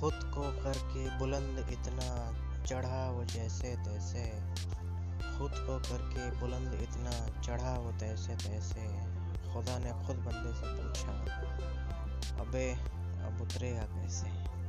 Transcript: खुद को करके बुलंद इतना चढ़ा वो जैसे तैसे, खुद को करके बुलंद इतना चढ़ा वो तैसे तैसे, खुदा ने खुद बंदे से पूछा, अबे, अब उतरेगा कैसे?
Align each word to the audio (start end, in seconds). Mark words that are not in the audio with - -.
खुद 0.00 0.14
को 0.14 0.64
करके 0.64 1.18
बुलंद 1.18 1.66
इतना 1.70 2.32
चढ़ा 2.64 3.10
वो 3.10 3.24
जैसे 3.24 3.76
तैसे, 3.76 4.22
खुद 5.38 5.50
को 5.50 5.78
करके 5.78 6.40
बुलंद 6.40 6.78
इतना 6.82 7.40
चढ़ा 7.40 7.78
वो 7.78 7.92
तैसे 7.92 8.36
तैसे, 8.36 8.80
खुदा 9.52 9.78
ने 9.78 10.06
खुद 10.06 10.16
बंदे 10.16 10.54
से 10.54 10.66
पूछा, 10.66 11.12
अबे, 12.40 12.72
अब 13.24 13.38
उतरेगा 13.42 13.82
कैसे? 13.82 14.59